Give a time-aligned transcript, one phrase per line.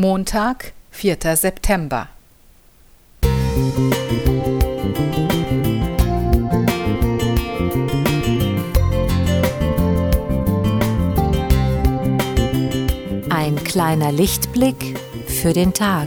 [0.00, 1.16] Montag, 4.
[1.34, 2.06] September.
[13.28, 16.06] Ein kleiner Lichtblick für den Tag.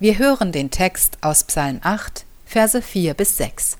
[0.00, 3.78] Wir hören den Text aus Psalm 8, Verse 4 bis 6.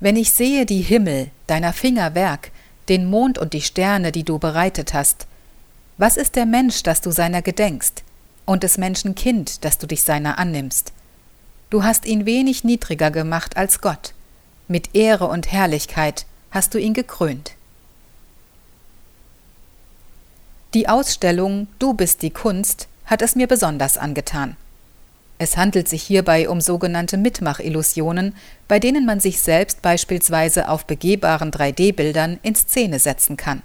[0.00, 2.50] Wenn ich sehe die Himmel, deiner Finger Werk,
[2.88, 5.26] den Mond und die Sterne, die du bereitet hast,
[5.98, 8.04] was ist der Mensch, dass du seiner gedenkst,
[8.46, 10.94] und des Menschen Kind, dass du dich seiner annimmst?
[11.68, 14.14] Du hast ihn wenig niedriger gemacht als Gott,
[14.66, 17.52] mit Ehre und Herrlichkeit hast du ihn gekrönt.
[20.72, 24.56] Die Ausstellung Du bist die Kunst hat es mir besonders angetan.
[25.38, 28.34] Es handelt sich hierbei um sogenannte Mitmachillusionen,
[28.66, 33.62] bei denen man sich selbst beispielsweise auf begehbaren 3D-Bildern in Szene setzen kann.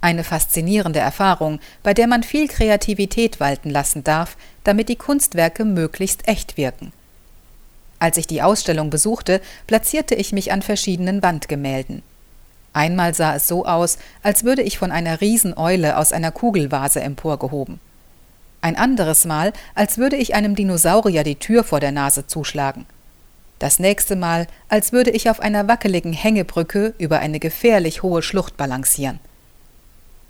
[0.00, 6.26] Eine faszinierende Erfahrung, bei der man viel Kreativität walten lassen darf, damit die Kunstwerke möglichst
[6.28, 6.92] echt wirken.
[7.98, 12.04] Als ich die Ausstellung besuchte, platzierte ich mich an verschiedenen Wandgemälden.
[12.72, 17.80] Einmal sah es so aus, als würde ich von einer Rieseneule aus einer Kugelvase emporgehoben
[18.68, 22.86] ein anderes Mal, als würde ich einem Dinosaurier die Tür vor der Nase zuschlagen.
[23.58, 28.56] Das nächste Mal, als würde ich auf einer wackeligen Hängebrücke über eine gefährlich hohe Schlucht
[28.56, 29.18] balancieren.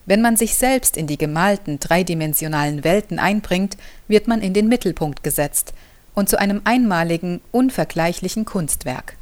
[0.06, 5.23] Wenn man sich selbst in die gemalten dreidimensionalen Welten einbringt, wird man in den Mittelpunkt
[5.23, 5.75] gesetzt
[6.14, 9.17] und zu einem einmaligen, unvergleichlichen Kunstwerk.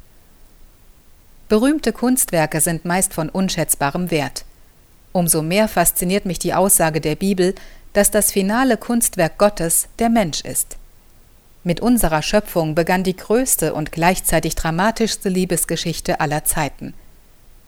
[1.48, 4.44] Berühmte Kunstwerke sind meist von unschätzbarem Wert.
[5.12, 7.54] Umso mehr fasziniert mich die Aussage der Bibel,
[7.96, 10.76] dass das finale Kunstwerk Gottes der Mensch ist.
[11.64, 16.92] Mit unserer Schöpfung begann die größte und gleichzeitig dramatischste Liebesgeschichte aller Zeiten.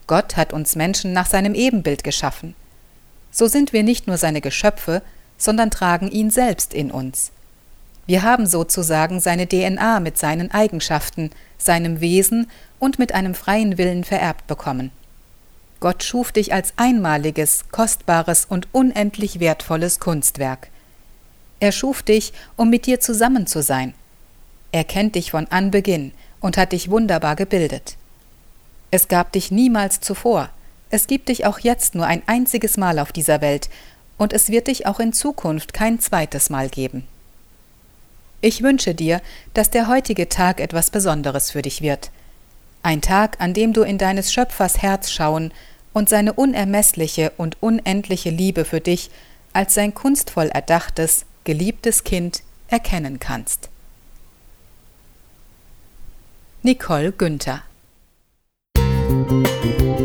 [0.07, 2.55] Gott hat uns Menschen nach seinem Ebenbild geschaffen.
[3.31, 5.01] So sind wir nicht nur seine Geschöpfe,
[5.39, 7.33] sondern tragen ihn selbst in uns.
[8.07, 14.05] Wir haben sozusagen seine DNA mit seinen Eigenschaften, seinem Wesen und mit einem freien Willen
[14.05, 14.91] vererbt bekommen.
[15.81, 20.69] Gott schuf dich als einmaliges, kostbares und unendlich wertvolles Kunstwerk.
[21.61, 23.95] Er schuf dich, um mit dir zusammen zu sein.
[24.73, 27.97] Er kennt dich von Anbeginn und hat dich wunderbar gebildet.
[28.91, 30.51] Es gab dich niemals zuvor,
[30.91, 33.69] es gibt dich auch jetzt nur ein einziges Mal auf dieser Welt,
[34.17, 37.07] und es wird dich auch in Zukunft kein zweites Mal geben.
[38.41, 39.21] Ich wünsche dir,
[39.55, 42.11] dass der heutige Tag etwas Besonderes für dich wird,
[42.83, 45.53] ein Tag, an dem du in deines Schöpfers Herz schauen
[45.93, 49.11] und seine unermessliche und unendliche Liebe für dich
[49.53, 53.69] als sein kunstvoll erdachtes, geliebtes Kind erkennen kannst.
[56.63, 57.63] Nicole Günther
[58.77, 59.99] Musik